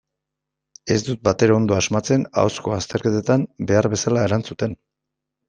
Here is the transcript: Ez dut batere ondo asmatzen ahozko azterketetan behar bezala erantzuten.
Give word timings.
Ez 0.95 0.95
dut 1.09 1.19
batere 1.27 1.55
ondo 1.57 1.75
asmatzen 1.81 2.23
ahozko 2.45 2.75
azterketetan 2.79 3.45
behar 3.75 3.91
bezala 3.95 4.27
erantzuten. 4.33 4.77